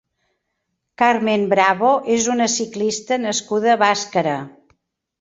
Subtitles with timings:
[1.01, 4.39] Carmen Bravo és una ciclista nascuda a Bàscara.